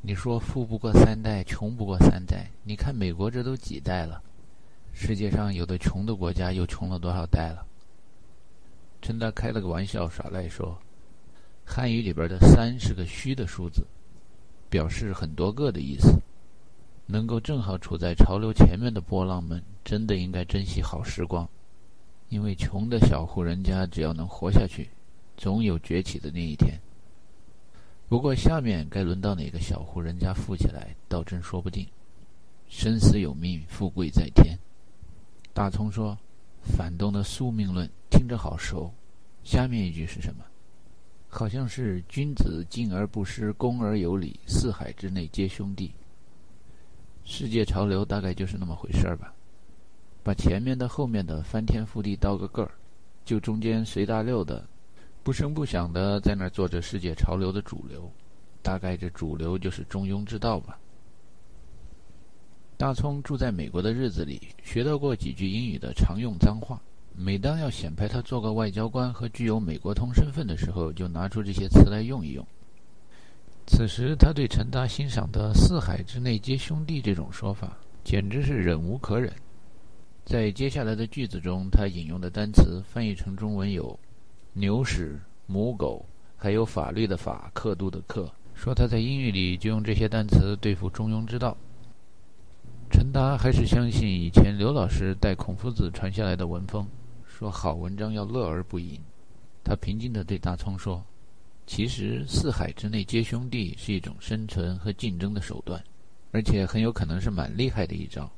[0.00, 4.22] 你说富不过三代，穷不过三代，你看美国这都几代了。”
[4.96, 7.66] 世界上有的穷的国家又穷了多少代了？
[9.02, 10.78] 陈达开了个玩笑耍赖说
[11.64, 13.86] ：“汉语里边的‘三’是个虚的数字，
[14.68, 16.20] 表示很多个的意思。
[17.06, 21.46] 能够正好处在潮流前面的波浪们，真的应该珍惜好时光，
[22.30, 24.88] 因为穷的小户人家只要能活下去，
[25.36, 26.80] 总有崛起的那一天。
[28.08, 31.86] 不过下面该轮到哪个小户人家富起来，倒真说不定。
[32.68, 34.58] 生死有命，富贵在天。”
[35.52, 36.16] 大葱说
[36.64, 38.92] ：“反动的宿命论听着好熟，
[39.42, 40.44] 下面一句是什么？
[41.34, 45.92] 好像是‘君子敬而不失，恭而有礼，四海之内皆兄弟’。
[47.24, 49.34] 世界潮流大概就是那么回事儿吧，
[50.22, 52.70] 把前面的、后面的翻天覆地倒个个儿，
[53.24, 54.64] 就中间随大溜的，
[55.24, 58.08] 不声不响的在那儿做着世界潮流的主流，
[58.62, 60.78] 大概这主流就是中庸之道吧。
[62.76, 66.80] 大葱住在美国的日子里，学到过几句英语的常用脏话。
[67.16, 72.44] 每当要显摆他做个外交官和具有美国通身份的时候，就拿出这些词来用一用。
[73.66, 79.32] 此时，他对陈达欣赏的“四海之内皆兄弟”这种说法，简直是忍无可忍。
[80.24, 83.98] 在接下来的句子中，他引用的单词翻译成中文有
[84.52, 86.04] “牛屎”“母狗”，
[86.36, 91.56] 还有“法律”的“法”“刻度”的“刻”，说他在英语里就用这些单词对付中庸之道。
[92.90, 96.86] 陈达还是相信以前刘老师带孔夫子传下来的文风，
[97.36, 98.96] 说好文章要乐而不淫。
[99.64, 101.04] 他平静地对大聪说
[101.66, 105.82] ：“其实四海之内皆兄弟是一种生存和竞争的手段，
[106.30, 108.30] 而且很有可能是蛮厉害的一招。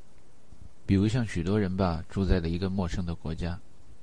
[0.87, 3.59] 比如像许多人吧，住在了一个陌生的国家，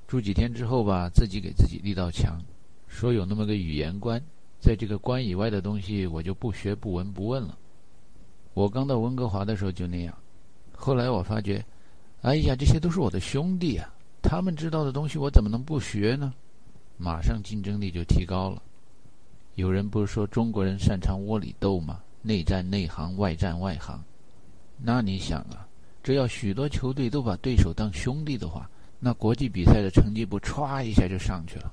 [0.07, 2.41] 住几天之后吧，自己给自己立道墙，
[2.87, 4.23] 说有那么个语言关，
[4.61, 7.57] 在这个关以外的东西我就不学不闻不问了。
[8.53, 10.17] 我刚到温哥华的时候就那样。”
[10.71, 11.65] 后来我发觉，
[12.21, 13.91] 哎呀，这些都是我的兄弟啊！
[14.27, 16.33] 他们知道的东西，我怎么能不学呢？
[16.97, 18.61] 马上竞争力就提高了。
[19.53, 22.01] 有人不是说中国人擅长窝里斗吗？
[22.23, 24.03] 内战内行，外战外行。
[24.81, 25.67] 那你想啊，
[26.01, 28.67] 这要许多球队都把对手当兄弟的话，
[28.99, 31.71] 那国际比赛的成绩不歘一下就上去了。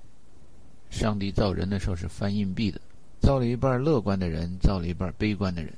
[0.90, 2.78] 上帝造人的时候是翻硬币的，
[3.18, 5.72] 造了一半乐观的人，造了一半悲观的人。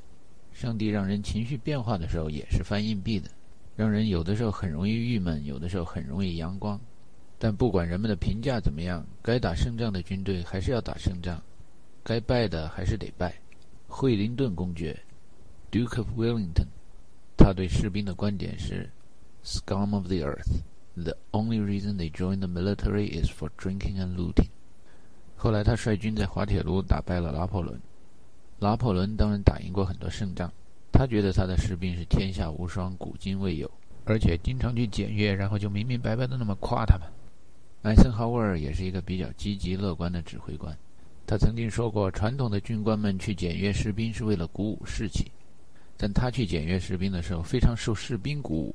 [0.53, 3.31] 上帝让人情绪变化的时候也是翻硬币的，
[3.77, 6.81] 让人有的时候很容易郁闷，有的时候很容易阳光。
[7.39, 11.43] 但不管人们的评价怎么样，该打胜仗的军队还是要打胜仗，
[12.03, 13.35] 该败的还是得败。
[13.89, 14.99] 惠灵顿公爵
[15.70, 16.68] （Duke of Wellington）
[17.37, 18.89] 他对士兵的观点是
[19.45, 20.62] ：“Scum of the earth,
[20.95, 24.49] the only reason they join the military is for drinking and looting。”
[25.37, 27.79] 后来他率军在滑铁卢打败了拿破仑。
[28.61, 30.51] 拿破仑当然打赢过很多胜仗，
[30.97, 33.68] 他觉得他的士兵是天下无双、古今未有，
[34.05, 37.09] 而且经常去检阅，然后就明明白白的那么夸他们。
[37.82, 40.72] 艾森豪威尔也是一个比较积极乐观的指挥官，
[41.26, 45.32] 他曾经说过，传统的军官们去检阅士兵是为了鼓舞士气，
[45.97, 48.74] 但他去检阅士兵的时候非常受士兵鼓舞，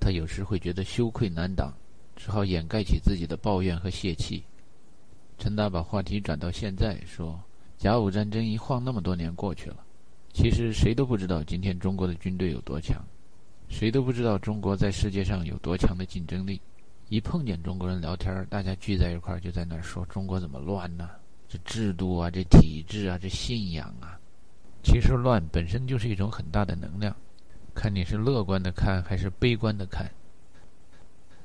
[0.00, 1.72] 他有时会觉得羞愧难当，
[2.16, 4.42] 只好掩盖起自己的抱怨和泄气。
[5.38, 7.40] 陈达把话题转到现在说。
[7.78, 9.76] 甲午战争一晃那么多年过去了，
[10.32, 13.04] 其实谁都不知道今天中国的军队有多强，
[13.68, 16.60] 谁都不知道中国在世界上有多强的竞争力。
[17.08, 21.10] 一碰见中国人聊天，大家聚在一块儿就在那儿说中国怎么乱呢？
[21.48, 24.18] 这制度啊，这体制啊，这信仰啊，
[24.84, 27.14] 其实乱本身就是一种很大的能量，
[27.74, 30.08] 看你是乐观的看还是悲观的看。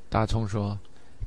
[0.07, 0.79] 大葱说：“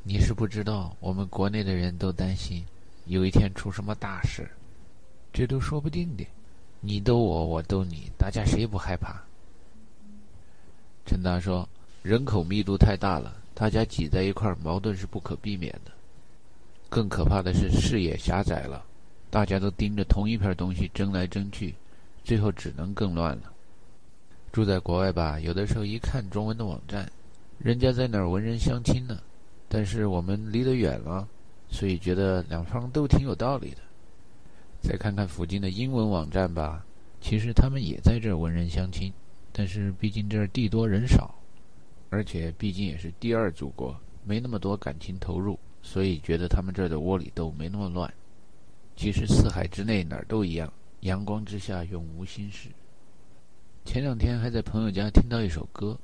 [0.04, 2.64] 你是不知道，我们国内的人都担心
[3.06, 4.48] 有一天出什么大事。”
[5.34, 6.24] 这都说不定的，
[6.80, 9.20] 你逗我，我逗你，大家谁不害怕？
[11.04, 11.68] 陈达说
[12.02, 15.90] ：“人口密度太大了，大家挤在一块儿，矛盾是不可避免的。
[16.88, 18.84] 更可怕的是视野狭窄了，
[19.28, 21.74] 大家都盯着同一片东西争来争去，
[22.22, 23.52] 最后只能更乱了。
[24.52, 27.10] 住在国外吧，有的时候一看中文的网站，
[27.58, 29.18] 人家在哪儿文人相亲呢，
[29.68, 31.26] 但是我们离得远了，
[31.70, 33.78] 所以觉得两方都挺有道理的。”
[34.88, 36.82] 再看看附近的英文网站吧，
[37.20, 39.12] 其实他们也在这儿文人相亲，
[39.52, 41.34] 但是毕竟这儿地多人少，
[42.08, 48.10] 而且毕竟也是第二祖国，没那么多感情投入，所以觉得他们这儿的窝里斗没那么乱。
[48.96, 52.70] 其实四海之内哪儿都一样，阳光之下永无心事。
[53.84, 55.98] 前两天还在朋友家听到一首歌，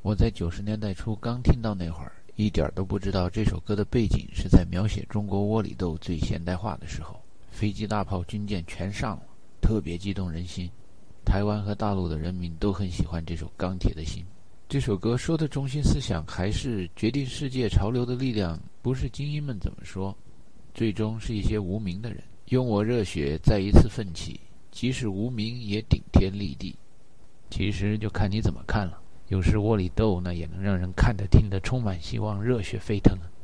[0.00, 7.17] 我在九十年代初刚听到那会儿，一点都不知道这首歌的背景是在描写中国窝里斗最现代化的时候。
[7.58, 9.22] 飞机、大炮、军舰全上了，
[9.60, 10.70] 特别激动人心。
[11.24, 14.22] 台湾和大陆的人民都很喜欢这首《钢铁的心》。
[14.68, 20.16] 这首歌说的中心思想还是决定世界潮流的力量，不是精英们怎么说，
[20.72, 22.22] 最终是一些无名的人。
[22.50, 24.38] 用我热血再一次奋起，
[24.70, 26.76] 即使无名也顶天立地。
[27.50, 29.00] 其实就看你怎么看了。
[29.26, 33.18] 有时窝里斗，那也能让人看得听得充满希望，热血沸腾。